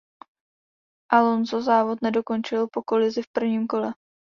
[1.11, 3.93] Alonso závod nedokončil po kolizi v prvním kole.